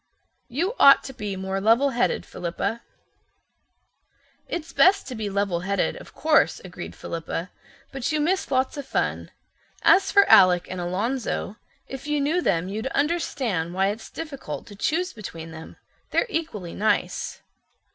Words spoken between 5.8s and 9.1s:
of course," agreed Philippa, "but you miss lots of